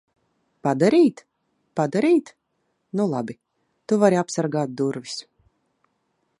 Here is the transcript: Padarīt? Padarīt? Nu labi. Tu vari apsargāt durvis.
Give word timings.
Padarīt? 0.67 1.21
Padarīt? 1.81 2.33
Nu 3.01 3.07
labi. 3.13 3.37
Tu 3.91 4.01
vari 4.05 4.21
apsargāt 4.25 4.77
durvis. 4.83 5.23